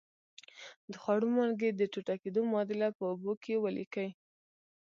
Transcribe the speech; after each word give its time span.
د 0.91 0.93
خوړو 1.01 1.27
مالګې 1.35 1.69
د 1.73 1.81
ټوټه 1.91 2.15
کیدو 2.23 2.41
معادله 2.51 2.87
په 2.97 3.03
اوبو 3.11 3.31
کې 3.43 3.61
ولیکئ. 3.63 4.09